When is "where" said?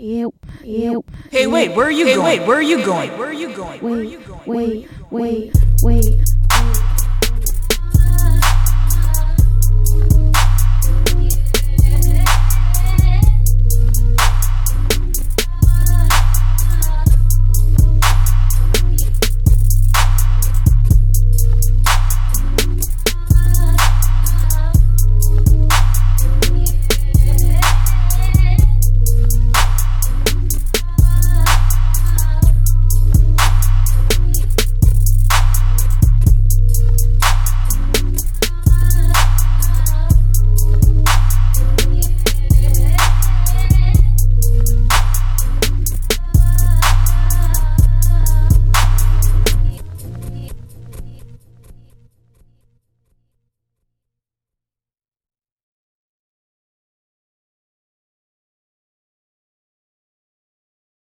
1.76-1.86, 2.46-2.56, 3.18-3.28